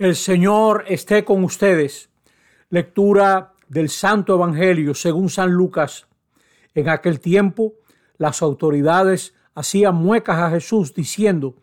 El 0.00 0.16
Señor 0.16 0.84
esté 0.88 1.26
con 1.26 1.44
ustedes. 1.44 2.08
Lectura 2.70 3.52
del 3.68 3.90
Santo 3.90 4.34
Evangelio 4.34 4.94
según 4.94 5.28
San 5.28 5.50
Lucas. 5.50 6.06
En 6.74 6.88
aquel 6.88 7.20
tiempo, 7.20 7.74
las 8.16 8.40
autoridades 8.40 9.34
hacían 9.54 9.96
muecas 9.96 10.38
a 10.38 10.48
Jesús 10.48 10.94
diciendo, 10.94 11.54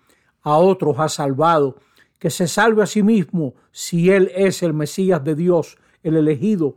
a 0.43 0.55
otros 0.55 0.99
ha 0.99 1.09
salvado, 1.09 1.77
que 2.19 2.29
se 2.29 2.47
salve 2.47 2.83
a 2.83 2.85
sí 2.85 3.01
mismo 3.01 3.55
si 3.71 4.11
él 4.11 4.31
es 4.35 4.61
el 4.61 4.75
Mesías 4.75 5.23
de 5.23 5.33
Dios, 5.33 5.79
el 6.03 6.15
elegido. 6.15 6.75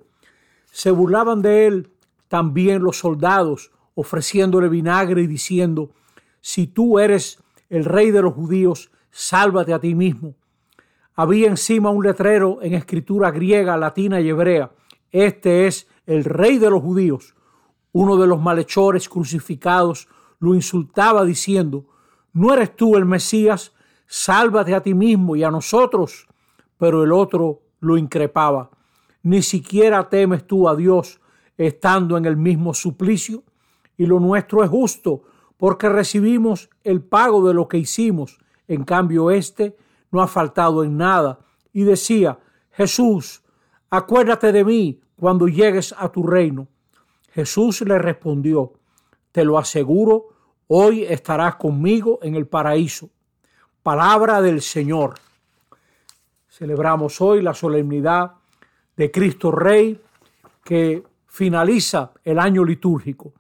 Se 0.72 0.90
burlaban 0.90 1.42
de 1.42 1.66
él 1.66 1.90
también 2.28 2.82
los 2.82 3.00
soldados, 3.00 3.70
ofreciéndole 3.94 4.70
vinagre 4.70 5.20
y 5.20 5.26
diciendo, 5.26 5.90
si 6.40 6.66
tú 6.66 6.98
eres 6.98 7.38
el 7.68 7.84
rey 7.84 8.12
de 8.12 8.22
los 8.22 8.32
judíos, 8.32 8.90
sálvate 9.10 9.74
a 9.74 9.78
ti 9.78 9.94
mismo. 9.94 10.36
Había 11.20 11.48
encima 11.48 11.90
un 11.90 12.02
letrero 12.02 12.60
en 12.62 12.72
escritura 12.72 13.30
griega, 13.30 13.76
latina 13.76 14.22
y 14.22 14.30
hebrea. 14.30 14.70
Este 15.10 15.66
es 15.66 15.86
el 16.06 16.24
rey 16.24 16.56
de 16.56 16.70
los 16.70 16.80
judíos. 16.80 17.34
Uno 17.92 18.16
de 18.16 18.26
los 18.26 18.40
malhechores 18.40 19.06
crucificados 19.06 20.08
lo 20.38 20.54
insultaba 20.54 21.26
diciendo, 21.26 21.84
¿no 22.32 22.54
eres 22.54 22.74
tú 22.74 22.96
el 22.96 23.04
Mesías? 23.04 23.74
Sálvate 24.06 24.74
a 24.74 24.82
ti 24.82 24.94
mismo 24.94 25.36
y 25.36 25.44
a 25.44 25.50
nosotros. 25.50 26.26
Pero 26.78 27.04
el 27.04 27.12
otro 27.12 27.64
lo 27.80 27.98
increpaba. 27.98 28.70
Ni 29.22 29.42
siquiera 29.42 30.08
temes 30.08 30.46
tú 30.46 30.70
a 30.70 30.74
Dios 30.74 31.20
estando 31.58 32.16
en 32.16 32.24
el 32.24 32.38
mismo 32.38 32.72
suplicio. 32.72 33.42
Y 33.98 34.06
lo 34.06 34.20
nuestro 34.20 34.64
es 34.64 34.70
justo, 34.70 35.24
porque 35.58 35.90
recibimos 35.90 36.70
el 36.82 37.02
pago 37.02 37.46
de 37.46 37.52
lo 37.52 37.68
que 37.68 37.76
hicimos. 37.76 38.38
En 38.68 38.84
cambio, 38.84 39.30
éste 39.30 39.76
no 40.10 40.22
ha 40.22 40.26
faltado 40.26 40.84
en 40.84 40.96
nada. 40.96 41.38
Y 41.72 41.84
decía, 41.84 42.38
Jesús, 42.72 43.42
acuérdate 43.88 44.52
de 44.52 44.64
mí 44.64 45.00
cuando 45.16 45.48
llegues 45.48 45.94
a 45.96 46.08
tu 46.10 46.22
reino. 46.22 46.66
Jesús 47.32 47.82
le 47.82 47.98
respondió, 47.98 48.72
te 49.32 49.44
lo 49.44 49.58
aseguro, 49.58 50.28
hoy 50.66 51.04
estarás 51.04 51.56
conmigo 51.56 52.18
en 52.22 52.34
el 52.34 52.46
paraíso. 52.46 53.10
Palabra 53.82 54.40
del 54.40 54.60
Señor. 54.60 55.14
Celebramos 56.48 57.20
hoy 57.20 57.42
la 57.42 57.54
solemnidad 57.54 58.32
de 58.96 59.10
Cristo 59.10 59.50
Rey 59.50 60.00
que 60.64 61.02
finaliza 61.26 62.12
el 62.24 62.38
año 62.38 62.64
litúrgico. 62.64 63.32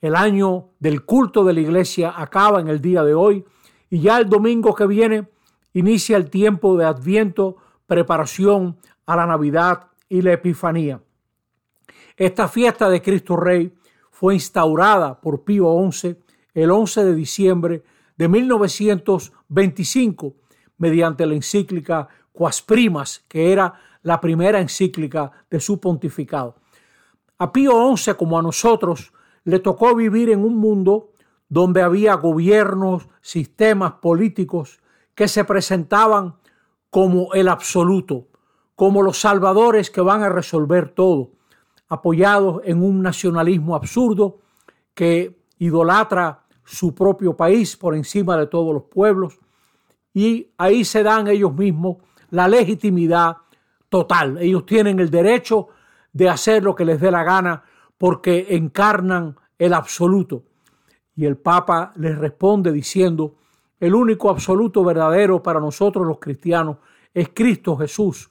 El 0.00 0.16
año 0.16 0.70
del 0.78 1.04
culto 1.04 1.44
de 1.44 1.52
la 1.52 1.60
iglesia 1.60 2.14
acaba 2.16 2.60
en 2.60 2.68
el 2.68 2.80
día 2.80 3.02
de 3.04 3.14
hoy 3.14 3.44
y 3.90 4.00
ya 4.00 4.18
el 4.18 4.28
domingo 4.28 4.74
que 4.74 4.86
viene 4.86 5.28
inicia 5.72 6.16
el 6.16 6.30
tiempo 6.30 6.76
de 6.76 6.84
Adviento, 6.84 7.56
preparación 7.86 8.78
a 9.06 9.16
la 9.16 9.26
Navidad 9.26 9.88
y 10.08 10.22
la 10.22 10.32
Epifanía. 10.32 11.00
Esta 12.16 12.48
fiesta 12.48 12.88
de 12.88 13.02
Cristo 13.02 13.36
Rey 13.36 13.74
fue 14.10 14.34
instaurada 14.34 15.20
por 15.20 15.44
Pío 15.44 15.74
XI 15.90 16.16
el 16.54 16.70
11 16.70 17.04
de 17.04 17.14
diciembre 17.14 17.82
de 18.16 18.28
1925 18.28 20.34
mediante 20.76 21.26
la 21.26 21.34
encíclica 21.34 22.08
Quas 22.32 22.62
Primas, 22.62 23.24
que 23.28 23.52
era 23.52 23.74
la 24.02 24.20
primera 24.20 24.60
encíclica 24.60 25.30
de 25.50 25.60
su 25.60 25.80
pontificado. 25.80 26.56
A 27.38 27.52
Pío 27.52 27.96
XI, 27.96 28.14
como 28.14 28.38
a 28.38 28.42
nosotros, 28.42 29.12
le 29.44 29.58
tocó 29.58 29.94
vivir 29.94 30.30
en 30.30 30.44
un 30.44 30.56
mundo 30.56 31.12
donde 31.48 31.82
había 31.82 32.14
gobiernos, 32.14 33.08
sistemas 33.20 33.94
políticos 33.94 34.80
que 35.14 35.28
se 35.28 35.44
presentaban 35.44 36.36
como 36.90 37.32
el 37.34 37.48
absoluto, 37.48 38.28
como 38.74 39.02
los 39.02 39.18
salvadores 39.18 39.90
que 39.90 40.00
van 40.00 40.22
a 40.22 40.28
resolver 40.28 40.90
todo, 40.90 41.32
apoyados 41.88 42.62
en 42.64 42.82
un 42.82 43.02
nacionalismo 43.02 43.74
absurdo 43.74 44.40
que 44.94 45.38
idolatra 45.58 46.44
su 46.64 46.94
propio 46.94 47.36
país 47.36 47.76
por 47.76 47.94
encima 47.94 48.36
de 48.36 48.46
todos 48.46 48.72
los 48.72 48.84
pueblos, 48.84 49.38
y 50.14 50.52
ahí 50.58 50.84
se 50.84 51.02
dan 51.02 51.28
ellos 51.28 51.54
mismos 51.54 51.96
la 52.30 52.48
legitimidad 52.48 53.38
total. 53.88 54.38
Ellos 54.38 54.66
tienen 54.66 55.00
el 55.00 55.10
derecho 55.10 55.68
de 56.12 56.28
hacer 56.28 56.62
lo 56.62 56.74
que 56.74 56.84
les 56.84 57.00
dé 57.00 57.10
la 57.10 57.24
gana 57.24 57.62
porque 57.96 58.46
encarnan 58.50 59.36
el 59.58 59.74
absoluto. 59.74 60.44
Y 61.14 61.26
el 61.26 61.36
Papa 61.36 61.92
les 61.96 62.16
responde 62.18 62.72
diciendo, 62.72 63.36
el 63.82 63.96
único 63.96 64.30
absoluto 64.30 64.84
verdadero 64.84 65.42
para 65.42 65.58
nosotros 65.58 66.06
los 66.06 66.20
cristianos 66.20 66.76
es 67.12 67.30
Cristo 67.34 67.76
Jesús, 67.76 68.30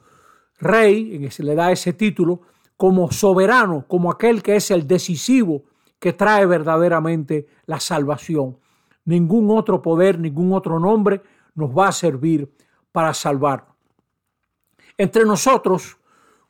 Rey, 0.58 1.14
en 1.14 1.24
que 1.24 1.32
se 1.32 1.44
le 1.44 1.56
da 1.56 1.74
ese 1.74 1.92
título, 1.92 2.40
como 2.78 3.12
soberano, 3.12 3.84
como 3.86 4.10
aquel 4.10 4.42
que 4.42 4.56
es 4.56 4.72
el 4.72 4.88
decisivo 4.88 5.64
que 6.00 6.14
trae 6.14 6.46
verdaderamente 6.46 7.48
la 7.66 7.82
salvación. 7.82 8.60
Ningún 9.04 9.52
otro 9.52 9.82
poder, 9.82 10.18
ningún 10.20 10.54
otro 10.54 10.80
nombre 10.80 11.22
nos 11.54 11.78
va 11.78 11.90
a 11.90 11.92
servir 11.92 12.50
para 12.94 13.14
salvar. 13.14 13.68
Entre 14.98 15.26
nosotros, 15.26 15.98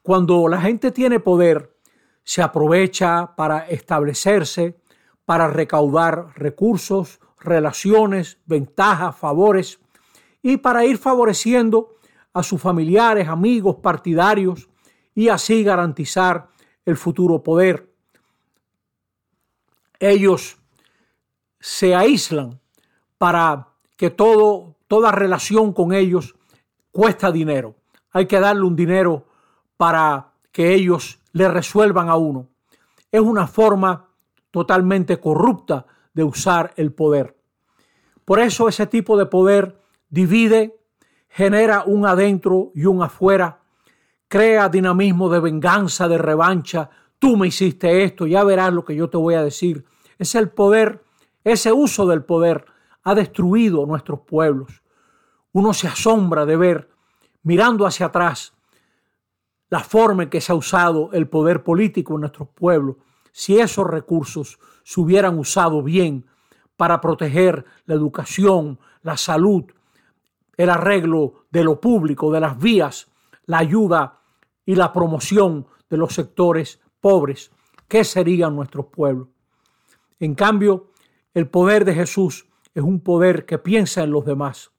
cuando 0.03 0.47
la 0.47 0.61
gente 0.61 0.91
tiene 0.91 1.19
poder, 1.19 1.75
se 2.23 2.43
aprovecha 2.43 3.33
para 3.35 3.67
establecerse, 3.67 4.79
para 5.25 5.47
recaudar 5.47 6.33
recursos, 6.35 7.19
relaciones, 7.43 8.39
ventajas, 8.45 9.15
favores 9.15 9.79
y 10.41 10.57
para 10.57 10.85
ir 10.85 10.97
favoreciendo 10.97 11.95
a 12.33 12.43
sus 12.43 12.61
familiares, 12.61 13.27
amigos, 13.27 13.77
partidarios 13.77 14.69
y 15.13 15.27
así 15.27 15.63
garantizar 15.63 16.49
el 16.85 16.95
futuro 16.95 17.43
poder. 17.43 17.91
Ellos 19.99 20.57
se 21.59 21.93
aíslan 21.93 22.59
para 23.17 23.67
que 23.97 24.09
toda 24.09 25.11
relación 25.11 25.73
con 25.73 25.93
ellos 25.93 26.35
cuesta 26.91 27.31
dinero. 27.31 27.75
Hay 28.11 28.25
que 28.25 28.39
darle 28.39 28.63
un 28.63 28.75
dinero 28.75 29.25
para 29.77 30.33
que 30.51 30.73
ellos 30.73 31.19
le 31.33 31.47
resuelvan 31.47 32.09
a 32.09 32.15
uno. 32.15 32.47
Es 33.11 33.21
una 33.21 33.47
forma 33.47 34.09
totalmente 34.49 35.19
corrupta 35.19 35.85
de 36.13 36.23
usar 36.23 36.73
el 36.75 36.93
poder. 36.93 37.37
Por 38.25 38.39
eso 38.39 38.67
ese 38.67 38.87
tipo 38.87 39.17
de 39.17 39.25
poder 39.25 39.79
divide, 40.09 40.79
genera 41.29 41.83
un 41.85 42.05
adentro 42.05 42.71
y 42.75 42.85
un 42.85 43.01
afuera, 43.01 43.61
crea 44.27 44.69
dinamismo 44.69 45.29
de 45.29 45.39
venganza, 45.39 46.07
de 46.07 46.17
revancha. 46.17 46.89
Tú 47.19 47.37
me 47.37 47.47
hiciste 47.47 48.03
esto, 48.03 48.27
ya 48.27 48.43
verás 48.43 48.73
lo 48.73 48.85
que 48.85 48.95
yo 48.95 49.09
te 49.09 49.17
voy 49.17 49.35
a 49.35 49.43
decir. 49.43 49.85
Es 50.17 50.35
el 50.35 50.49
poder, 50.49 51.03
ese 51.43 51.71
uso 51.71 52.05
del 52.05 52.23
poder 52.23 52.65
ha 53.03 53.15
destruido 53.15 53.85
nuestros 53.85 54.21
pueblos. 54.21 54.81
Uno 55.53 55.73
se 55.73 55.87
asombra 55.87 56.45
de 56.45 56.55
ver, 56.55 56.89
mirando 57.43 57.85
hacia 57.85 58.07
atrás, 58.07 58.53
la 59.69 59.79
forma 59.79 60.23
en 60.23 60.29
que 60.29 60.41
se 60.41 60.51
ha 60.51 60.55
usado 60.55 61.09
el 61.13 61.27
poder 61.27 61.63
político 61.63 62.15
en 62.15 62.21
nuestros 62.21 62.49
pueblos. 62.49 62.97
Si 63.31 63.59
esos 63.59 63.87
recursos 63.87 64.59
se 64.83 64.99
hubieran 64.99 65.37
usado 65.37 65.83
bien 65.83 66.25
para 66.75 66.99
proteger 66.99 67.65
la 67.85 67.95
educación, 67.95 68.79
la 69.03 69.17
salud, 69.17 69.65
el 70.57 70.69
arreglo 70.69 71.45
de 71.49 71.63
lo 71.63 71.79
público, 71.79 72.31
de 72.31 72.39
las 72.39 72.57
vías, 72.57 73.11
la 73.45 73.59
ayuda 73.59 74.19
y 74.65 74.75
la 74.75 74.93
promoción 74.93 75.67
de 75.89 75.97
los 75.97 76.13
sectores 76.13 76.79
pobres. 76.99 77.51
¿Qué 77.87 78.03
serían 78.03 78.55
nuestros 78.55 78.87
pueblos? 78.87 79.27
En 80.19 80.35
cambio, 80.35 80.91
el 81.33 81.49
poder 81.49 81.85
de 81.85 81.93
Jesús 81.93 82.47
es 82.73 82.83
un 82.83 83.01
poder 83.01 83.45
que 83.45 83.57
piensa 83.57 84.03
en 84.03 84.11
los 84.11 84.25
demás. 84.25 84.71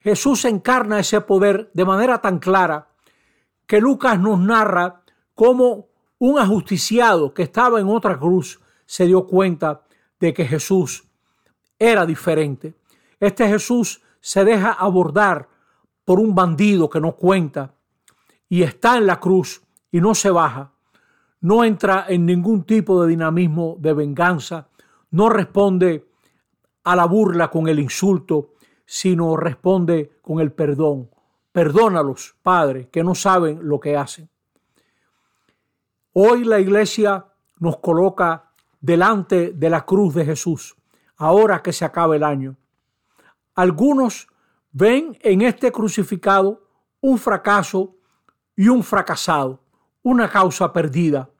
Jesús 0.00 0.44
encarna 0.44 0.98
ese 0.98 1.20
poder 1.20 1.70
de 1.72 1.84
manera 1.84 2.20
tan 2.20 2.38
clara 2.38 2.88
que 3.66 3.80
Lucas 3.80 4.18
nos 4.18 4.38
narra 4.38 5.02
cómo 5.34 5.88
un 6.18 6.38
ajusticiado 6.38 7.34
que 7.34 7.42
estaba 7.42 7.80
en 7.80 7.88
otra 7.88 8.18
cruz 8.18 8.60
se 8.86 9.06
dio 9.06 9.26
cuenta 9.26 9.84
de 10.20 10.32
que 10.32 10.44
Jesús 10.44 11.08
era 11.78 12.06
diferente. 12.06 12.74
Este 13.20 13.48
Jesús 13.48 14.02
se 14.20 14.44
deja 14.44 14.72
abordar 14.72 15.48
por 16.04 16.18
un 16.20 16.34
bandido 16.34 16.88
que 16.88 17.00
no 17.00 17.16
cuenta 17.16 17.74
y 18.48 18.62
está 18.62 18.96
en 18.96 19.06
la 19.06 19.20
cruz 19.20 19.62
y 19.90 20.00
no 20.00 20.14
se 20.14 20.30
baja. 20.30 20.72
No 21.40 21.64
entra 21.64 22.06
en 22.08 22.24
ningún 22.24 22.64
tipo 22.64 23.02
de 23.02 23.08
dinamismo 23.08 23.76
de 23.78 23.92
venganza, 23.92 24.68
no 25.10 25.28
responde 25.28 26.08
a 26.84 26.96
la 26.96 27.06
burla 27.06 27.50
con 27.50 27.68
el 27.68 27.78
insulto, 27.78 28.54
sino 28.86 29.36
responde 29.36 30.18
con 30.22 30.40
el 30.40 30.52
perdón. 30.52 31.10
Perdónalos, 31.52 32.36
Padre, 32.42 32.88
que 32.90 33.04
no 33.04 33.14
saben 33.14 33.60
lo 33.62 33.78
que 33.78 33.96
hacen. 33.96 34.28
Hoy 36.16 36.44
la 36.44 36.60
iglesia 36.60 37.26
nos 37.58 37.78
coloca 37.78 38.52
delante 38.80 39.50
de 39.50 39.68
la 39.68 39.84
cruz 39.84 40.14
de 40.14 40.24
Jesús, 40.24 40.76
ahora 41.16 41.60
que 41.60 41.72
se 41.72 41.84
acaba 41.84 42.14
el 42.14 42.22
año. 42.22 42.56
Algunos 43.56 44.28
ven 44.70 45.18
en 45.22 45.42
este 45.42 45.72
crucificado 45.72 46.68
un 47.00 47.18
fracaso 47.18 47.96
y 48.54 48.68
un 48.68 48.84
fracasado, 48.84 49.58
una 50.04 50.30
causa 50.30 50.72
perdida. 50.72 51.30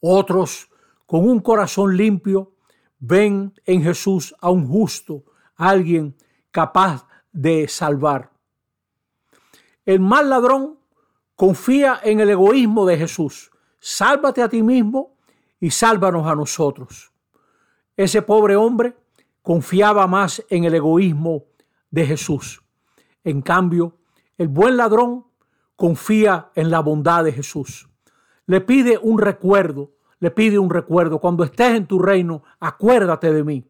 Otros, 0.00 0.70
con 1.04 1.28
un 1.28 1.40
corazón 1.40 1.94
limpio, 1.98 2.54
ven 3.00 3.52
en 3.66 3.82
Jesús 3.82 4.34
a 4.40 4.48
un 4.48 4.66
justo, 4.66 5.24
alguien 5.56 6.16
capaz 6.50 7.06
de 7.32 7.68
salvar. 7.68 8.30
El 9.84 10.00
mal 10.00 10.30
ladrón 10.30 10.79
confía 11.40 12.00
en 12.02 12.20
el 12.20 12.28
egoísmo 12.28 12.84
de 12.84 12.98
Jesús. 12.98 13.50
Sálvate 13.78 14.42
a 14.42 14.48
ti 14.50 14.62
mismo 14.62 15.16
y 15.58 15.70
sálvanos 15.70 16.26
a 16.26 16.34
nosotros. 16.34 17.12
Ese 17.96 18.20
pobre 18.20 18.56
hombre 18.56 18.94
confiaba 19.40 20.06
más 20.06 20.44
en 20.50 20.64
el 20.64 20.74
egoísmo 20.74 21.46
de 21.90 22.04
Jesús. 22.04 22.62
En 23.24 23.40
cambio, 23.40 23.96
el 24.36 24.48
buen 24.48 24.76
ladrón 24.76 25.24
confía 25.76 26.50
en 26.54 26.70
la 26.70 26.80
bondad 26.80 27.24
de 27.24 27.32
Jesús. 27.32 27.88
Le 28.44 28.60
pide 28.60 28.98
un 29.02 29.18
recuerdo, 29.18 29.92
le 30.18 30.30
pide 30.30 30.58
un 30.58 30.68
recuerdo. 30.68 31.20
Cuando 31.20 31.42
estés 31.42 31.74
en 31.74 31.86
tu 31.86 31.98
reino, 31.98 32.42
acuérdate 32.58 33.32
de 33.32 33.44
mí. 33.44 33.66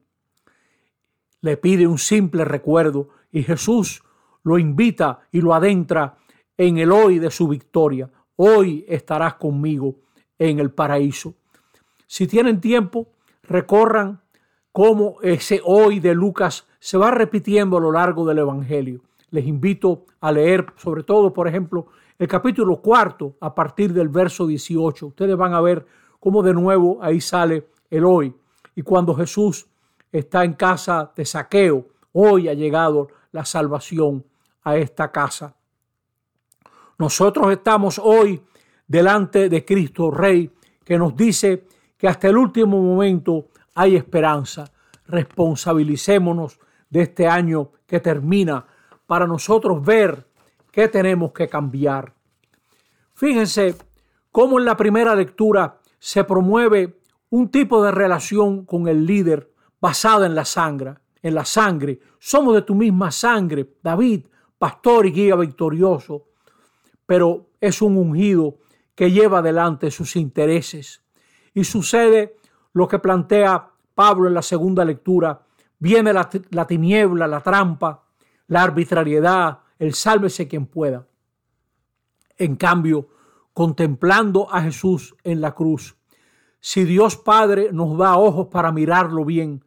Le 1.41 1.57
pide 1.57 1.87
un 1.87 1.99
simple 1.99 2.45
recuerdo 2.45 3.11
y 3.31 3.45
Jesús 3.45 4.03
lo 4.43 4.59
invita 4.59 5.21
y 5.31 5.41
lo 5.41 5.55
adentra 5.55 6.17
en 6.61 6.77
el 6.77 6.93
hoy 6.93 7.19
de 7.19 7.31
su 7.31 7.49
victoria. 7.49 8.11
Hoy 8.37 8.85
estarás 8.87 9.37
conmigo 9.37 9.95
en 10.39 10.59
el 10.59 10.71
paraíso. 10.71 11.33
Si 12.07 12.27
tienen 12.27 12.61
tiempo, 12.61 13.09
recorran 13.45 14.21
cómo 14.71 15.17
ese 15.23 15.63
hoy 15.65 16.01
de 16.01 16.15
Lucas 16.15 16.67
se 16.79 16.99
va 16.99 17.13
repitiendo 17.13 17.79
a 17.79 17.81
lo 17.81 17.91
largo 17.91 18.27
del 18.27 18.41
Evangelio. 18.41 19.01
Les 19.31 19.47
invito 19.47 20.05
a 20.21 20.33
leer, 20.33 20.67
sobre 20.77 21.03
todo, 21.03 21.33
por 21.33 21.49
ejemplo, 21.49 21.87
el 22.19 22.29
capítulo 22.29 22.83
cuarto 22.83 23.37
a 23.41 23.55
partir 23.55 23.95
del 23.95 24.11
verso 24.11 24.47
18. 24.47 25.07
Ustedes 25.07 25.37
van 25.39 25.55
a 25.55 25.63
ver 25.63 25.87
cómo 26.19 26.43
de 26.43 26.53
nuevo 26.53 26.99
ahí 27.01 27.23
sale 27.23 27.69
el 27.89 28.05
hoy. 28.05 28.35
Y 28.75 28.83
cuando 28.83 29.15
Jesús 29.15 29.67
está 30.13 30.45
en 30.45 30.53
casa 30.53 31.11
de 31.17 31.25
saqueo, 31.25 31.87
hoy 32.13 32.51
ha 32.51 32.55
llegado 32.55 33.09
la 33.33 33.47
salvación 33.47 34.27
a 34.63 34.77
esta 34.77 35.11
casa. 35.11 35.57
Nosotros 37.01 37.51
estamos 37.51 37.99
hoy 37.99 38.43
delante 38.87 39.49
de 39.49 39.65
Cristo 39.65 40.11
Rey, 40.11 40.51
que 40.85 40.99
nos 40.99 41.17
dice 41.17 41.65
que 41.97 42.07
hasta 42.07 42.29
el 42.29 42.37
último 42.37 42.79
momento 42.79 43.47
hay 43.75 43.97
esperanza. 43.97 44.71
Responsabilicémonos 45.07 46.61
de 46.91 47.01
este 47.01 47.27
año 47.27 47.71
que 47.87 48.01
termina 48.01 48.67
para 49.07 49.27
nosotros 49.27 49.83
ver 49.83 50.27
qué 50.71 50.89
tenemos 50.89 51.33
que 51.33 51.49
cambiar. 51.49 52.13
Fíjense 53.15 53.77
cómo 54.31 54.59
en 54.59 54.67
la 54.67 54.77
primera 54.77 55.15
lectura 55.15 55.79
se 55.99 56.23
promueve 56.25 57.01
un 57.31 57.49
tipo 57.51 57.83
de 57.83 57.93
relación 57.93 58.67
con 58.67 58.89
el 58.89 59.07
líder 59.07 59.51
basada 59.81 60.27
en 60.27 60.35
la 60.35 60.45
sangre, 60.45 60.97
en 61.23 61.35
la 61.35 61.47
sangre. 61.47 61.99
Somos 62.19 62.55
de 62.55 62.61
tu 62.61 62.75
misma 62.75 63.11
sangre, 63.11 63.77
David, 63.83 64.27
pastor 64.59 65.07
y 65.07 65.13
guía 65.13 65.37
victorioso, 65.37 66.27
pero 67.11 67.51
es 67.61 67.83
un 67.83 67.97
ungido 67.97 68.59
que 68.95 69.11
lleva 69.11 69.39
adelante 69.39 69.91
sus 69.91 70.15
intereses. 70.15 71.03
Y 71.53 71.65
sucede 71.65 72.37
lo 72.73 72.87
que 72.87 73.01
plantea 73.01 73.73
Pablo 73.97 74.29
en 74.29 74.35
la 74.35 74.43
segunda 74.43 74.85
lectura. 74.85 75.45
Viene 75.81 76.13
la, 76.13 76.31
la 76.51 76.69
tiniebla, 76.69 77.27
la 77.27 77.41
trampa, 77.41 78.05
la 78.47 78.63
arbitrariedad, 78.63 79.59
el 79.81 79.95
sálvese 79.95 80.47
quien 80.47 80.67
pueda. 80.67 81.09
En 82.39 82.55
cambio, 82.55 83.09
contemplando 83.53 84.47
a 84.49 84.63
Jesús 84.63 85.17
en 85.25 85.41
la 85.41 85.53
cruz, 85.53 85.97
si 86.61 86.85
Dios 86.85 87.17
Padre 87.17 87.71
nos 87.73 87.99
da 87.99 88.19
ojos 88.19 88.47
para 88.53 88.71
mirarlo 88.71 89.25
bien, 89.25 89.65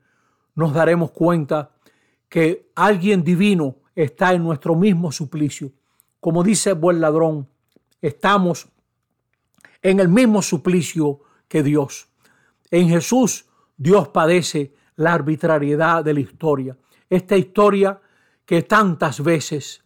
nos 0.56 0.74
daremos 0.74 1.12
cuenta 1.12 1.72
que 2.30 2.72
alguien 2.74 3.22
divino 3.22 3.80
está 3.96 4.32
en 4.32 4.46
nuestro 4.46 4.76
mismo 4.76 5.12
suplicio. 5.12 5.74
Como 6.24 6.42
dice 6.42 6.70
el 6.70 6.76
buen 6.76 7.02
ladrón, 7.02 7.50
estamos 8.02 8.70
en 9.82 10.00
el 10.00 10.08
mismo 10.08 10.42
suplicio 10.42 11.20
que 11.50 11.62
Dios. 11.62 12.08
En 12.72 12.88
Jesús 12.88 13.50
Dios 13.76 14.08
padece 14.08 14.74
la 14.96 15.16
arbitrariedad 15.16 16.02
de 16.02 16.14
la 16.14 16.22
historia. 16.22 16.78
Esta 17.10 17.36
historia 17.36 18.00
que 18.46 18.62
tantas 18.62 19.22
veces 19.22 19.84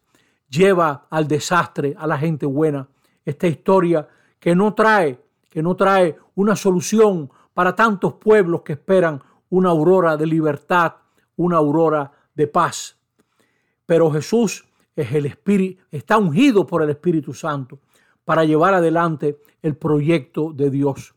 lleva 0.48 1.08
al 1.10 1.28
desastre 1.28 1.96
a 1.98 2.06
la 2.06 2.20
gente 2.20 2.46
buena. 2.46 2.88
Esta 3.26 3.48
historia 3.48 4.08
que 4.40 4.56
no 4.56 4.76
trae, 4.76 5.20
que 5.50 5.64
no 5.64 5.76
trae 5.76 6.20
una 6.36 6.56
solución 6.56 7.32
para 7.56 7.76
tantos 7.76 8.14
pueblos 8.14 8.62
que 8.62 8.74
esperan 8.74 9.24
una 9.50 9.70
aurora 9.70 10.16
de 10.16 10.28
libertad, 10.28 10.98
una 11.36 11.58
aurora 11.58 12.12
de 12.36 12.46
paz. 12.46 12.96
Pero 13.88 14.12
Jesús 14.12 14.67
es 14.98 15.14
el 15.14 15.28
Espíritu, 15.28 15.84
está 15.92 16.18
ungido 16.18 16.66
por 16.66 16.82
el 16.82 16.90
Espíritu 16.90 17.34
Santo 17.34 17.80
para 18.26 18.44
llevar 18.44 18.74
adelante 18.74 19.38
el 19.62 19.78
proyecto 19.78 20.52
de 20.52 20.70
Dios. 20.70 21.16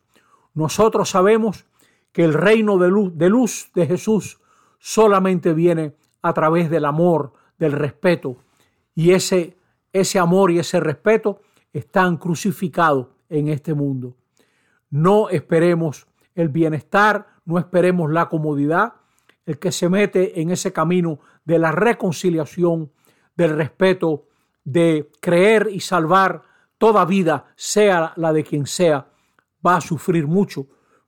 Nosotros 0.53 1.09
sabemos 1.09 1.65
que 2.11 2.23
el 2.23 2.33
reino 2.33 2.77
de 2.77 3.29
luz, 3.29 3.71
de 3.73 3.87
Jesús 3.87 4.39
solamente 4.79 5.53
viene 5.53 5.95
a 6.21 6.33
través 6.33 6.69
del 6.69 6.85
amor, 6.85 7.33
del 7.57 7.71
respeto. 7.71 8.37
Y 8.93 9.11
ese, 9.11 9.57
ese 9.91 10.19
amor 10.19 10.51
y 10.51 10.59
ese 10.59 10.79
respeto 10.79 11.41
están 11.73 12.17
crucificados 12.17 13.07
en 13.29 13.47
este 13.47 13.73
mundo. 13.73 14.15
No 14.89 15.29
esperemos 15.29 16.07
el 16.35 16.49
bienestar, 16.49 17.27
no 17.45 17.57
esperemos 17.57 18.11
la 18.11 18.29
comodidad. 18.29 18.93
El 19.45 19.57
que 19.57 19.71
se 19.71 19.89
mete 19.89 20.39
en 20.39 20.51
ese 20.51 20.71
camino 20.71 21.19
de 21.45 21.57
la 21.57 21.71
reconciliación, 21.71 22.91
del 23.35 23.55
respeto, 23.55 24.25
de 24.63 25.09
creer 25.19 25.69
y 25.71 25.79
salvar 25.79 26.43
toda 26.77 27.05
vida, 27.05 27.45
sea 27.55 28.13
la 28.15 28.33
de 28.33 28.43
quien 28.43 28.65
sea, 28.65 29.07
va 29.65 29.77
a 29.77 29.81
sufrir 29.81 30.27
mucho. 30.27 30.67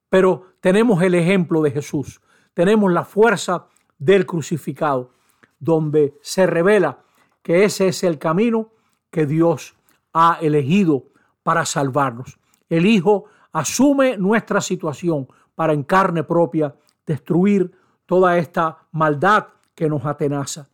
Pero 0.09 0.53
tenemos 0.59 1.01
el 1.01 1.15
ejemplo 1.15 1.61
de 1.61 1.71
Jesús, 1.71 2.21
tenemos 2.53 2.91
la 2.91 3.03
fuerza 3.03 3.67
del 3.97 4.25
crucificado, 4.25 5.11
donde 5.59 6.17
se 6.21 6.45
revela 6.45 6.99
que 7.41 7.63
ese 7.63 7.87
es 7.87 8.03
el 8.03 8.19
camino 8.19 8.71
que 9.09 9.25
Dios 9.25 9.75
ha 10.13 10.37
elegido 10.41 11.05
para 11.43 11.65
salvarnos. 11.65 12.39
El 12.69 12.85
Hijo 12.85 13.25
asume 13.51 14.17
nuestra 14.17 14.61
situación 14.61 15.27
para 15.55 15.73
en 15.73 15.83
carne 15.83 16.23
propia 16.23 16.75
destruir 17.05 17.71
toda 18.05 18.37
esta 18.37 18.87
maldad 18.91 19.47
que 19.75 19.89
nos 19.89 20.05
atenaza. 20.05 20.69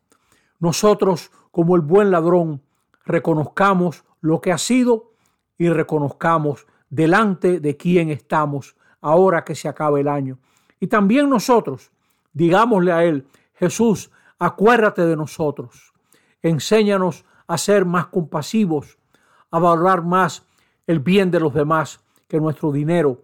Nosotros, 0.60 1.32
como 1.51 1.75
el 1.75 1.82
buen 1.82 2.12
ladrón, 2.12 2.62
reconozcamos 3.06 4.04
lo 4.22 4.42
que 4.42 4.51
ha 4.51 4.58
sido 4.58 5.12
y 5.58 5.70
reconozcamos 5.70 6.68
delante 6.89 7.60
de 7.60 7.78
quién 7.78 8.10
estamos 8.10 8.75
ahora 9.01 9.44
que 9.44 9.56
se 9.56 9.68
acaba 9.68 10.00
el 10.00 10.08
año. 10.08 10.39
Y 10.80 10.88
también 10.88 11.30
nosotros, 11.30 11.92
digámosle 12.34 12.92
a 12.92 13.04
Él, 13.04 13.28
Jesús, 13.54 14.12
acuérdate 14.38 15.06
de 15.06 15.16
nosotros, 15.16 15.94
enséñanos 16.42 17.25
a 17.48 17.58
ser 17.58 17.86
más 17.86 18.08
compasivos, 18.08 18.98
a 19.51 19.60
valorar 19.60 20.04
más 20.04 20.46
el 20.88 21.00
bien 21.00 21.32
de 21.32 21.39
los 21.39 21.54
demás 21.54 22.01
que 22.28 22.39
nuestro 22.39 22.72
dinero, 22.72 23.24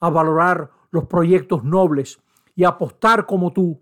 a 0.00 0.10
valorar 0.10 0.70
los 0.90 1.04
proyectos 1.04 1.64
nobles 1.64 2.20
y 2.54 2.64
apostar 2.64 3.26
como 3.26 3.52
tú 3.52 3.80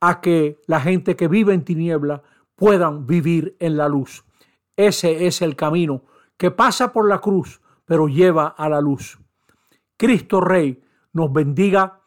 a 0.00 0.20
que 0.20 0.58
la 0.66 0.80
gente 0.80 1.14
que 1.14 1.28
vive 1.28 1.54
en 1.54 1.64
tiniebla 1.64 2.22
puedan 2.56 3.06
vivir 3.06 3.56
en 3.60 3.76
la 3.76 3.88
luz. 3.88 4.24
Ese 4.76 5.26
es 5.26 5.42
el 5.42 5.56
camino 5.56 6.04
que 6.36 6.50
pasa 6.50 6.92
por 6.92 7.08
la 7.08 7.20
cruz, 7.20 7.60
pero 7.84 8.08
lleva 8.08 8.48
a 8.48 8.68
la 8.68 8.80
luz. 8.80 9.18
Cristo 9.96 10.40
Rey 10.40 10.82
nos 11.12 11.32
bendiga 11.32 12.00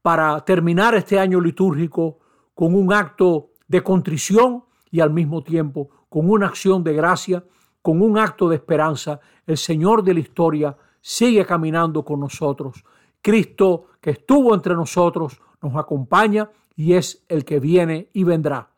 para 0.00 0.40
terminar 0.44 0.94
este 0.94 1.18
año 1.18 1.40
litúrgico 1.40 2.18
con 2.54 2.74
un 2.74 2.92
acto 2.92 3.50
de 3.68 3.82
contrición 3.82 4.64
y 4.90 5.00
al 5.00 5.10
mismo 5.10 5.42
tiempo 5.42 5.90
con 6.08 6.30
una 6.30 6.46
acción 6.46 6.84
de 6.84 6.94
gracia, 6.94 7.44
con 7.82 8.00
un 8.00 8.18
acto 8.18 8.48
de 8.48 8.56
esperanza. 8.56 9.20
El 9.46 9.56
Señor 9.58 10.02
de 10.02 10.14
la 10.14 10.20
historia 10.20 10.76
sigue 11.00 11.44
caminando 11.44 12.04
con 12.04 12.20
nosotros. 12.20 12.84
Cristo 13.20 13.86
que 14.00 14.10
estuvo 14.10 14.54
entre 14.54 14.74
nosotros 14.74 15.40
nos 15.60 15.76
acompaña 15.76 16.48
y 16.76 16.94
es 16.94 17.24
el 17.28 17.44
que 17.44 17.60
viene 17.60 18.08
y 18.12 18.24
vendrá. 18.24 18.70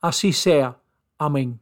Así 0.00 0.32
sea. 0.32 0.78
Amén. 1.18 1.60